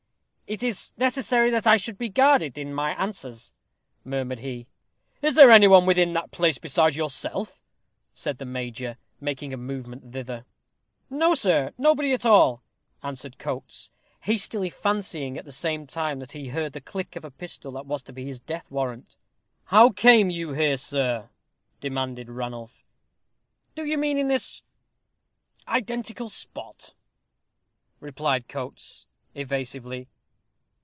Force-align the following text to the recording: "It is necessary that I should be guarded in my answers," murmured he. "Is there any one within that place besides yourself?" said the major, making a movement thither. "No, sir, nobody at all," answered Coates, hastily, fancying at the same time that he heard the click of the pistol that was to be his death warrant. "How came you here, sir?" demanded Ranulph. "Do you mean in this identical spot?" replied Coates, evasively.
"It 0.47 0.63
is 0.63 0.91
necessary 0.97 1.49
that 1.51 1.65
I 1.65 1.77
should 1.77 1.97
be 1.97 2.09
guarded 2.09 2.57
in 2.57 2.73
my 2.73 2.91
answers," 3.01 3.53
murmured 4.03 4.39
he. 4.39 4.67
"Is 5.21 5.35
there 5.35 5.49
any 5.49 5.65
one 5.69 5.85
within 5.85 6.11
that 6.11 6.31
place 6.31 6.57
besides 6.57 6.97
yourself?" 6.97 7.61
said 8.13 8.37
the 8.37 8.43
major, 8.43 8.97
making 9.21 9.53
a 9.53 9.57
movement 9.57 10.11
thither. 10.11 10.45
"No, 11.09 11.35
sir, 11.35 11.71
nobody 11.77 12.11
at 12.11 12.25
all," 12.25 12.63
answered 13.01 13.39
Coates, 13.39 13.91
hastily, 14.23 14.69
fancying 14.69 15.37
at 15.37 15.45
the 15.45 15.53
same 15.53 15.87
time 15.87 16.19
that 16.19 16.33
he 16.33 16.49
heard 16.49 16.73
the 16.73 16.81
click 16.81 17.15
of 17.15 17.21
the 17.21 17.31
pistol 17.31 17.71
that 17.71 17.85
was 17.85 18.03
to 18.03 18.11
be 18.11 18.25
his 18.25 18.41
death 18.41 18.69
warrant. 18.69 19.15
"How 19.67 19.89
came 19.89 20.29
you 20.29 20.51
here, 20.51 20.75
sir?" 20.75 21.29
demanded 21.79 22.27
Ranulph. 22.29 22.83
"Do 23.73 23.85
you 23.85 23.97
mean 23.97 24.17
in 24.17 24.27
this 24.27 24.63
identical 25.65 26.27
spot?" 26.27 26.93
replied 28.01 28.49
Coates, 28.49 29.07
evasively. 29.33 30.09